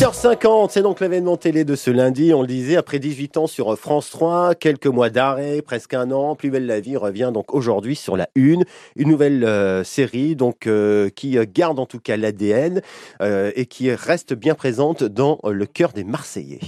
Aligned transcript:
8h50, 0.00 0.70
c'est 0.70 0.82
donc 0.82 1.00
l'événement 1.00 1.36
télé 1.36 1.64
de 1.64 1.76
ce 1.76 1.90
lundi. 1.90 2.34
On 2.34 2.42
le 2.42 2.48
disait, 2.48 2.76
après 2.76 2.98
18 2.98 3.36
ans 3.36 3.46
sur 3.46 3.78
France 3.78 4.10
3, 4.10 4.54
quelques 4.54 4.88
mois 4.88 5.08
d'arrêt, 5.08 5.62
presque 5.62 5.94
un 5.94 6.10
an, 6.10 6.34
Plus 6.34 6.50
belle 6.50 6.66
la 6.66 6.80
vie 6.80 6.96
revient 6.96 7.30
donc 7.32 7.54
aujourd'hui 7.54 7.94
sur 7.94 8.16
la 8.16 8.28
une. 8.34 8.64
Une 8.96 9.08
nouvelle 9.08 9.44
euh, 9.44 9.84
série 9.84 10.36
donc 10.36 10.66
euh, 10.66 11.10
qui 11.10 11.38
garde 11.46 11.78
en 11.78 11.86
tout 11.86 12.00
cas 12.00 12.16
l'ADN 12.16 12.82
euh, 13.22 13.52
et 13.54 13.66
qui 13.66 13.92
reste 13.94 14.34
bien 14.34 14.54
présente 14.54 15.04
dans 15.04 15.38
le 15.44 15.64
cœur 15.64 15.92
des 15.92 16.04
Marseillais. 16.04 16.60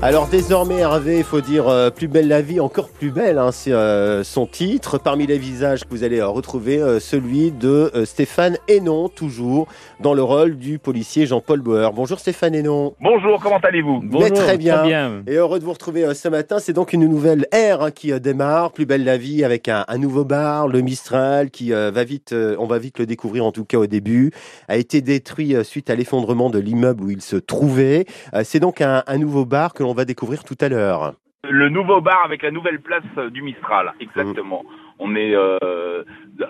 Alors 0.00 0.28
désormais 0.28 0.76
Hervé, 0.76 1.18
il 1.18 1.24
faut 1.24 1.40
dire 1.40 1.66
euh, 1.66 1.90
plus 1.90 2.06
belle 2.06 2.28
la 2.28 2.40
vie, 2.40 2.60
encore 2.60 2.88
plus 2.88 3.10
belle, 3.10 3.36
hein, 3.36 3.50
c'est 3.50 3.72
euh, 3.72 4.22
son 4.22 4.46
titre. 4.46 4.96
Parmi 4.96 5.26
les 5.26 5.38
visages 5.38 5.82
que 5.82 5.88
vous 5.90 6.04
allez 6.04 6.20
euh, 6.20 6.28
retrouver, 6.28 7.00
celui 7.00 7.50
de 7.50 7.90
Stéphane 8.04 8.58
Hénon, 8.68 9.08
toujours 9.08 9.66
dans 9.98 10.14
le 10.14 10.22
rôle 10.22 10.56
du 10.56 10.78
policier 10.78 11.26
Jean-Paul 11.26 11.62
Bauer. 11.62 11.92
Bonjour 11.92 12.20
Stéphane 12.20 12.54
Hénon. 12.54 12.94
Bonjour, 13.00 13.40
comment 13.42 13.58
allez-vous? 13.58 14.02
Bonjour, 14.04 14.32
très 14.34 14.56
bien. 14.56 15.24
Et 15.26 15.34
heureux 15.34 15.58
de 15.58 15.64
vous 15.64 15.72
retrouver 15.72 16.14
ce 16.14 16.28
matin. 16.28 16.60
C'est 16.60 16.72
donc 16.72 16.92
une 16.92 17.06
nouvelle 17.06 17.48
ère 17.50 17.82
hein, 17.82 17.90
qui 17.90 18.12
démarre, 18.20 18.70
plus 18.70 18.86
belle 18.86 19.02
la 19.02 19.16
vie, 19.16 19.44
avec 19.44 19.66
un, 19.66 19.84
nouveau 19.98 20.24
bar, 20.24 20.68
le 20.68 20.80
Mistral, 20.80 21.50
qui 21.50 21.70
va 21.70 22.04
vite, 22.04 22.32
on 22.32 22.66
va 22.66 22.78
vite 22.78 23.00
le 23.00 23.06
découvrir 23.06 23.44
en 23.44 23.50
tout 23.50 23.64
cas 23.64 23.78
au 23.78 23.86
début, 23.88 24.30
a 24.68 24.76
été 24.76 25.00
détruit 25.00 25.56
suite 25.64 25.90
à 25.90 25.96
l'effondrement 25.96 26.50
de 26.50 26.60
l'immeuble 26.60 27.02
où 27.02 27.10
il 27.10 27.20
se 27.20 27.34
trouvait. 27.34 28.04
c'est 28.44 28.60
donc 28.60 28.80
un, 28.80 29.02
un 29.04 29.18
nouveau 29.18 29.44
bar 29.44 29.74
que 29.74 29.87
on 29.90 29.94
va 29.94 30.04
découvrir 30.04 30.44
tout 30.44 30.56
à 30.60 30.68
l'heure. 30.68 31.14
Le 31.48 31.68
nouveau 31.68 32.00
bar 32.00 32.24
avec 32.24 32.42
la 32.42 32.50
nouvelle 32.50 32.80
place 32.80 33.04
euh, 33.16 33.30
du 33.30 33.42
Mistral, 33.42 33.92
exactement. 34.00 34.64
On 34.98 35.14
est 35.14 35.34
euh, 35.34 36.02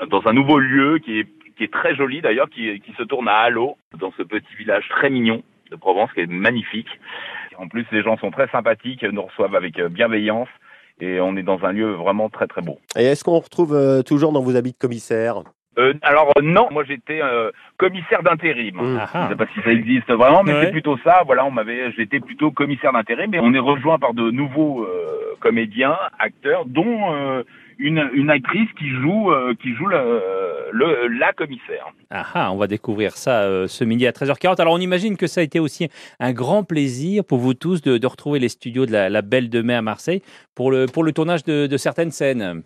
dans 0.09 0.27
un 0.27 0.33
nouveau 0.33 0.59
lieu 0.59 0.99
qui 0.99 1.21
est, 1.21 1.29
qui 1.57 1.65
est 1.65 1.73
très 1.73 1.95
joli 1.95 2.23
d'ailleurs, 2.23 2.49
qui, 2.49 2.81
qui 2.81 2.93
se 2.93 3.03
tourne 3.03 3.29
à 3.29 3.35
Halo, 3.35 3.77
dans 3.99 4.13
ce 4.17 4.23
petit 4.23 4.55
village 4.57 4.89
très 4.89 5.11
mignon 5.11 5.43
de 5.71 5.77
Provence, 5.77 6.11
qui 6.15 6.21
est 6.21 6.27
magnifique. 6.27 6.89
En 7.59 7.69
plus, 7.69 7.85
les 7.93 8.03
gens 8.03 8.17
sont 8.17 8.31
très 8.31 8.49
sympathiques, 8.49 9.03
nous 9.03 9.23
reçoivent 9.23 9.55
avec 9.55 9.79
euh, 9.79 9.89
bienveillance 9.89 10.49
et 11.01 11.21
on 11.21 11.37
est 11.37 11.43
dans 11.43 11.65
un 11.65 11.73
lieu 11.73 11.93
vraiment 11.93 12.29
très 12.31 12.47
très 12.47 12.63
beau. 12.63 12.79
Et 12.97 13.05
est-ce 13.05 13.23
qu'on 13.23 13.39
retrouve 13.39 14.03
toujours 14.05 14.33
dans 14.33 14.43
vos 14.43 14.57
habits 14.57 14.73
de 14.73 14.79
commissaire? 14.79 15.43
Euh, 15.79 15.95
alors 16.03 16.33
euh, 16.37 16.43
non, 16.43 16.69
moi 16.71 16.83
j'étais 16.85 17.21
euh, 17.23 17.51
commissaire 17.77 18.23
d'intérim. 18.23 18.77
Mmh. 18.77 19.01
Je 19.15 19.19
ne 19.19 19.29
sais 19.29 19.37
pas 19.37 19.47
si 19.55 19.61
ça 19.63 19.71
existe 19.71 20.11
vraiment, 20.11 20.43
mais 20.43 20.65
c'est 20.65 20.71
plutôt 20.73 20.99
ça. 21.05 21.23
Voilà, 21.25 21.45
on 21.45 21.51
m'avait, 21.51 21.93
j'étais 21.93 22.21
plutôt 22.21 22.51
commissaire 22.51 22.93
d'intérim, 22.93 23.31
mais 23.31 23.39
on 23.41 23.55
est 23.55 23.59
rejoint 23.59 23.99
par 23.99 24.15
de 24.15 24.31
nouveaux 24.31 24.87
comédiens, 25.41 25.97
acteurs, 26.19 26.65
dont 26.67 27.45
une, 27.79 28.11
une, 28.13 28.31
actrice 28.31 28.69
qui 28.77 28.89
joue 28.91 29.31
qui 29.63 29.75
joue 29.75 29.87
le, 29.87 30.21
le, 30.73 31.07
la 31.17 31.33
commissaire. 31.33 31.87
Ah, 32.11 32.27
ah 32.35 32.53
on 32.53 32.57
va 32.57 32.67
découvrir 32.67 33.13
ça 33.13 33.69
ce 33.69 33.85
midi 33.85 34.07
à 34.07 34.11
13h40. 34.11 34.61
Alors 34.61 34.75
on 34.75 34.81
imagine 34.81 35.17
que 35.17 35.29
ça 35.29 35.41
a 35.41 35.45
été 35.45 35.61
aussi 35.61 35.89
un 36.19 36.33
grand 36.33 36.65
plaisir 36.65 37.25
pour 37.25 37.39
vous 37.39 37.55
tous 37.55 37.83
de, 37.83 37.99
de 37.99 38.07
retrouver 38.07 38.41
les 38.41 38.49
studios 38.49 38.85
de 38.85 38.93
la, 38.93 39.09
la, 39.09 39.23
Belle 39.23 39.49
de 39.49 39.63
Mai 39.63 39.75
à 39.75 39.83
Marseille 39.83 40.23
pour 40.57 40.73
le 40.73 40.87
pour 40.87 41.05
le 41.05 41.13
tournage 41.13 41.45
de, 41.45 41.69
de 41.69 41.77
certaines 41.77 42.11
scènes. 42.11 42.65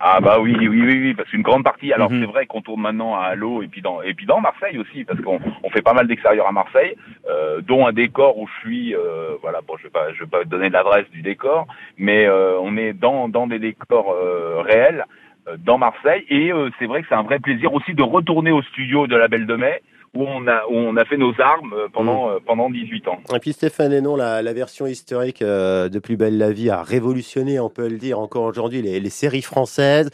Ah 0.00 0.20
bah 0.20 0.38
oui, 0.40 0.54
oui, 0.58 0.68
oui, 0.68 0.82
oui, 0.82 1.14
parce 1.14 1.28
qu'une 1.30 1.42
grande 1.42 1.62
partie. 1.62 1.92
Alors 1.92 2.10
mhm. 2.10 2.20
c'est 2.20 2.26
vrai 2.26 2.46
qu'on 2.46 2.60
tourne 2.60 2.80
maintenant 2.80 3.14
à 3.14 3.26
Halo 3.26 3.62
et 3.62 3.68
puis 3.68 3.80
dans 3.80 4.02
et 4.02 4.12
puis 4.12 4.26
dans 4.26 4.40
Marseille 4.40 4.76
aussi, 4.78 5.04
parce 5.04 5.20
qu'on 5.20 5.38
on 5.62 5.70
fait 5.70 5.82
pas 5.82 5.92
mal 5.92 6.08
d'extérieurs 6.08 6.48
à 6.48 6.52
Marseille, 6.52 6.96
euh, 7.28 7.60
dont 7.60 7.86
un 7.86 7.92
décor 7.92 8.38
où 8.38 8.48
je 8.48 8.60
suis. 8.60 8.94
Euh, 8.94 9.36
voilà, 9.40 9.60
bon, 9.66 9.76
je 9.78 9.84
vais 9.84 9.90
pas, 9.90 10.12
je 10.12 10.20
vais 10.24 10.30
pas 10.30 10.44
donner 10.44 10.68
l'adresse 10.68 11.08
du 11.10 11.22
décor, 11.22 11.66
mais 11.96 12.26
euh, 12.26 12.58
on 12.60 12.76
est 12.76 12.92
dans 12.92 13.28
dans 13.28 13.46
des 13.46 13.60
décors 13.60 14.12
euh, 14.12 14.62
réels 14.62 15.06
euh, 15.48 15.56
dans 15.58 15.78
Marseille 15.78 16.24
et 16.28 16.50
c'est 16.78 16.86
vrai 16.86 17.02
que 17.02 17.08
c'est 17.08 17.14
un 17.14 17.22
vrai 17.22 17.38
plaisir 17.38 17.72
aussi 17.72 17.94
de 17.94 18.02
retourner 18.02 18.50
au 18.50 18.62
studio 18.62 19.06
de 19.06 19.16
la 19.16 19.28
Belle 19.28 19.46
de 19.46 19.54
Mai 19.54 19.80
où 20.14 20.22
on 20.22 20.46
a, 20.46 20.64
où 20.66 20.74
on 20.74 20.96
a 20.96 21.04
fait 21.04 21.16
nos 21.16 21.34
armes 21.40 21.72
euh, 21.72 21.88
pendant, 21.92 22.28
mm. 22.28 22.32
euh, 22.32 22.38
pendant 22.46 22.70
18 22.70 23.08
ans. 23.08 23.18
Et 23.34 23.38
puis 23.38 23.52
Stéphane 23.52 23.92
Hénon, 23.92 24.16
la, 24.16 24.42
la 24.42 24.52
version 24.52 24.86
historique 24.86 25.42
euh, 25.42 25.88
de 25.88 25.98
Plus 25.98 26.16
belle 26.16 26.38
la 26.38 26.52
vie 26.52 26.70
a 26.70 26.82
révolutionné, 26.82 27.58
on 27.60 27.70
peut 27.70 27.88
le 27.88 27.98
dire 27.98 28.18
encore 28.18 28.44
aujourd'hui, 28.44 28.82
les, 28.82 29.00
les, 29.00 29.10
séries 29.10 29.42
françaises. 29.42 30.10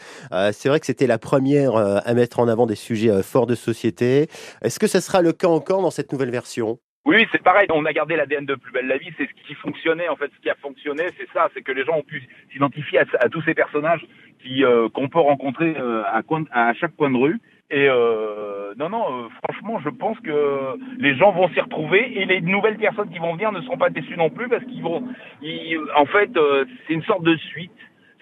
c'est 0.52 0.68
vrai 0.68 0.78
que 0.78 0.86
c'était 0.86 1.06
la 1.06 1.18
première 1.18 1.76
à 1.76 2.14
mettre 2.14 2.38
en 2.38 2.48
avant 2.48 2.66
des 2.66 2.74
sujets 2.74 3.22
forts 3.22 3.46
de 3.46 3.54
société. 3.54 4.28
Est-ce 4.62 4.78
que 4.78 4.86
ce 4.86 5.00
sera 5.00 5.22
le 5.22 5.32
cas 5.32 5.48
encore 5.48 5.82
dans 5.82 5.90
cette 5.90 6.12
nouvelle 6.12 6.30
version? 6.30 6.78
Oui, 7.06 7.26
c'est 7.32 7.42
pareil. 7.42 7.66
On 7.72 7.86
a 7.86 7.92
gardé 7.92 8.14
l'ADN 8.14 8.44
de 8.44 8.54
Plus 8.54 8.72
belle 8.72 8.86
la 8.86 8.98
vie. 8.98 9.10
C'est 9.16 9.26
ce 9.26 9.46
qui 9.46 9.54
fonctionnait 9.54 10.08
en 10.08 10.16
fait. 10.16 10.30
Ce 10.36 10.42
qui 10.42 10.50
a 10.50 10.54
fonctionné, 10.56 11.06
c'est 11.18 11.28
ça. 11.32 11.48
C'est 11.54 11.62
que 11.62 11.72
les 11.72 11.84
gens 11.84 11.96
ont 11.96 12.02
pu 12.02 12.22
s'identifier 12.52 12.98
à, 12.98 13.04
à, 13.20 13.28
tous 13.28 13.42
ces 13.42 13.54
personnages 13.54 14.04
qui 14.42 14.62
qu'on 14.94 15.08
peut 15.08 15.20
rencontrer 15.20 15.74
à, 16.06 16.22
à 16.52 16.74
chaque 16.74 16.96
coin 16.96 17.10
de 17.10 17.16
rue. 17.16 17.40
Et 17.70 17.86
euh, 17.88 18.74
non, 18.76 18.88
non, 18.88 19.04
euh, 19.04 19.28
franchement, 19.44 19.80
je 19.84 19.90
pense 19.90 20.18
que 20.20 20.76
les 20.98 21.14
gens 21.16 21.30
vont 21.30 21.48
s'y 21.50 21.60
retrouver 21.60 22.20
et 22.20 22.24
les 22.24 22.40
nouvelles 22.40 22.76
personnes 22.76 23.10
qui 23.10 23.20
vont 23.20 23.34
venir 23.34 23.52
ne 23.52 23.60
seront 23.60 23.78
pas 23.78 23.90
déçues 23.90 24.16
non 24.16 24.28
plus 24.28 24.48
parce 24.48 24.64
qu'ils 24.64 24.82
vont, 24.82 25.04
en 25.96 26.06
fait, 26.06 26.36
euh, 26.36 26.64
c'est 26.86 26.94
une 26.94 27.04
sorte 27.04 27.22
de 27.22 27.36
suite 27.36 27.70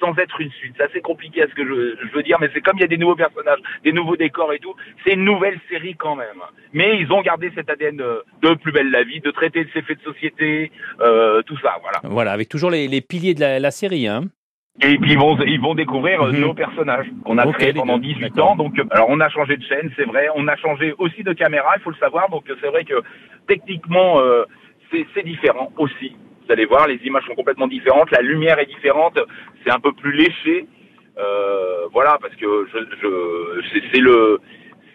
sans 0.01 0.17
être 0.19 0.41
une 0.41 0.51
suite. 0.53 0.75
C'est 0.77 0.85
assez 0.85 1.01
compliqué 1.01 1.43
à 1.43 1.49
ce 1.49 1.55
que 1.55 1.65
je, 1.65 1.97
je 2.07 2.15
veux 2.15 2.23
dire, 2.23 2.37
mais 2.41 2.51
c'est 2.53 2.61
comme 2.61 2.77
il 2.77 2.83
y 2.83 2.85
a 2.85 2.89
des 2.89 2.99
nouveaux 2.99 3.17
personnages, 3.17 3.59
des 3.85 3.93
nouveaux 3.93 4.17
décors 4.17 4.53
et 4.53 4.59
tout, 4.59 4.75
c'est 5.05 5.15
une 5.15 5.25
nouvelle 5.25 5.59
série 5.71 5.97
quand 5.97 6.15
même. 6.15 6.41
Mais 6.75 7.01
ils 7.01 7.11
ont 7.11 7.23
gardé 7.23 7.51
cet 7.55 7.71
ADN 7.71 7.97
de, 7.97 8.55
Plus 8.63 8.71
belle 8.71 8.91
la 8.91 9.03
vie, 9.03 9.21
de 9.21 9.31
traiter 9.31 9.65
de 9.65 9.71
ces 9.73 9.83
faits 9.83 9.99
de 9.99 10.05
société, 10.05 10.71
euh, 11.01 11.43
tout 11.43 11.59
ça, 11.59 11.77
voilà. 11.81 11.99
Voilà, 12.05 12.33
avec 12.33 12.49
toujours 12.49 12.71
les, 12.71 12.87
les 12.87 13.01
piliers 13.01 13.35
de 13.35 13.41
la, 13.41 13.59
la 13.59 13.71
série, 13.71 14.07
hein. 14.07 14.25
Et 14.81 14.97
puis 14.99 15.13
ils 15.13 15.19
vont, 15.19 15.37
ils 15.41 15.61
vont 15.61 15.75
découvrir 15.75 16.23
euh, 16.23 16.33
mhm. 16.33 16.41
nos 16.41 16.55
personnages 16.55 17.07
qu'on 17.25 17.39
a 17.39 17.53
créés 17.53 17.73
pendant 17.73 17.99
18 17.99 18.39
ans. 18.39 18.55
Donc, 18.55 18.79
euh, 18.79 18.85
alors 18.91 19.09
on 19.11 19.19
a 19.21 19.29
changé 19.29 19.57
de 19.57 19.65
chaîne, 19.65 19.91
c'est 19.97 20.05
vrai. 20.05 20.29
On 20.37 20.47
a 20.47 20.57
changé 20.57 20.95
aussi 20.99 21.23
de 21.25 21.33
caméra, 21.33 21.71
il 21.77 21.83
faut 21.83 21.91
le 21.91 21.97
savoir. 21.97 22.31
Donc 22.31 22.45
c'est 22.47 22.69
vrai 22.69 22.85
que 22.85 23.03
techniquement 23.47 24.21
euh, 24.21 24.45
c'est 24.91 25.25
différent 25.25 25.73
aussi. 25.79 26.15
Vous 26.47 26.53
allez 26.53 26.65
voir, 26.65 26.87
les 26.87 27.01
images 27.05 27.25
sont 27.27 27.35
complètement 27.35 27.67
différentes, 27.67 28.11
la 28.11 28.23
lumière 28.23 28.59
est 28.59 28.67
différente, 28.67 29.19
c'est 29.65 29.71
un 29.71 29.81
peu 29.81 29.93
plus 29.93 30.13
léché. 30.13 30.67
Euh, 31.19 31.89
voilà, 31.93 32.17
parce 32.23 32.35
que 32.37 32.69
je, 32.73 32.79
je 33.03 33.81
c'est 33.93 34.01
le 34.01 34.41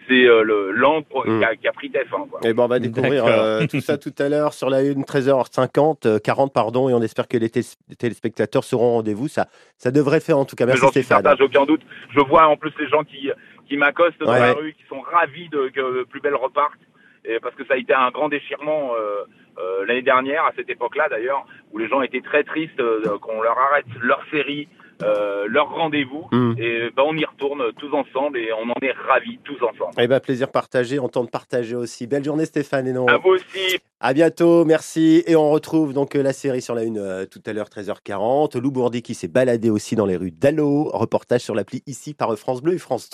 c'est 0.08 0.26
euh, 0.26 0.72
l'encre 0.72 1.26
hmm. 1.26 1.44
qui, 1.60 1.68
a 1.68 1.72
pris 1.72 1.90
TF1. 1.90 2.46
Et 2.46 2.52
bon, 2.52 2.64
on 2.64 2.68
va 2.68 2.78
découvrir 2.78 3.24
euh, 3.26 3.66
tout 3.70 3.80
ça 3.80 3.98
tout 3.98 4.14
à 4.18 4.28
l'heure 4.28 4.52
sur 4.52 4.70
la 4.70 4.78
1, 4.78 5.00
13h50, 5.02 6.20
40, 6.20 6.52
pardon, 6.52 6.88
et 6.88 6.94
on 6.94 7.02
espère 7.02 7.28
que 7.28 7.36
les, 7.36 7.50
téléspectateurs 7.50 8.64
seront 8.64 8.86
au 8.86 8.92
rendez-vous. 8.94 9.28
Ça, 9.28 9.46
ça 9.78 9.90
devrait 9.90 10.20
faire 10.20 10.38
en 10.38 10.44
tout 10.44 10.56
cas. 10.56 10.66
Merci 10.66 10.86
Stéphane. 10.88 11.24
J'ai 11.38 11.44
aucun 11.44 11.64
doute. 11.64 11.82
Je 12.14 12.20
vois 12.20 12.46
en 12.46 12.56
plus 12.56 12.72
les 12.78 12.88
gens 12.88 13.04
qui, 13.04 13.30
qui 13.68 13.76
m'accostent 13.76 14.20
dans 14.20 14.32
la 14.32 14.52
rue, 14.52 14.72
qui 14.74 14.84
sont 14.88 15.00
ravis 15.00 15.48
de 15.48 15.68
que 15.68 16.04
Plus 16.04 16.20
Belle 16.20 16.36
reparte. 16.36 16.78
Et 17.26 17.38
parce 17.40 17.54
que 17.54 17.64
ça 17.64 17.74
a 17.74 17.76
été 17.78 17.94
un 17.94 18.10
grand 18.10 18.28
déchirement 18.28 18.92
euh, 18.94 19.24
euh 19.58 19.86
l'année 19.86 20.02
dernière, 20.02 20.44
à 20.44 20.52
cette 20.54 20.68
époque-là 20.68 21.08
d'ailleurs, 21.08 21.46
où 21.72 21.78
les 21.78 21.88
gens 21.88 22.02
étaient 22.02 22.20
très 22.20 22.44
tristes 22.44 22.82
qu'on 23.22 23.40
leur 23.40 23.58
arrête 23.58 23.86
leur 24.02 24.22
série, 24.30 24.68
euh, 25.02 25.46
leur 25.48 25.70
rendez-vous. 25.70 26.26
Hmm. 26.30 26.54
Et 26.58 26.90
ben, 26.96 27.02
on 27.06 27.16
y 27.16 27.24
retourne 27.24 27.62
tous 27.78 27.92
ensemble 27.94 28.38
et 28.38 28.52
on 28.52 28.70
en 28.70 28.76
est 28.82 28.92
ravis 28.92 29.38
tous 29.44 29.56
ensemble. 29.56 29.92
Et 29.98 30.04
eh 30.04 30.06
ben, 30.06 30.20
plaisir 30.20 30.50
partagé, 30.50 30.98
on 30.98 31.08
tente 31.08 31.26
de 31.26 31.30
partager 31.30 31.76
aussi. 31.76 32.06
Belle 32.06 32.24
journée 32.24 32.46
Stéphane 32.46 32.86
et 32.86 32.92
non. 32.92 33.06
À 33.06 33.18
vous 33.18 33.30
aussi. 33.30 33.78
À 34.00 34.12
bientôt, 34.12 34.66
merci. 34.66 35.22
Et 35.26 35.34
on 35.34 35.50
retrouve 35.50 35.94
donc 35.94 36.14
euh, 36.14 36.22
la 36.22 36.34
série 36.34 36.60
sur 36.60 36.74
la 36.74 36.84
une 36.84 36.98
euh, 36.98 37.24
tout 37.24 37.40
à 37.46 37.54
l'heure 37.54 37.68
13h40. 37.68 38.58
Lou 38.58 38.70
Bourdi 38.70 39.00
qui 39.00 39.14
s'est 39.14 39.28
baladé 39.28 39.70
aussi 39.70 39.96
dans 39.96 40.04
les 40.04 40.16
rues 40.16 40.30
d'Allo. 40.30 40.90
Reportage 40.92 41.40
sur 41.40 41.54
l'appli 41.54 41.82
ici 41.86 42.12
par 42.12 42.36
France 42.36 42.60
Bleu 42.60 42.74
et 42.74 42.78
France 42.78 43.08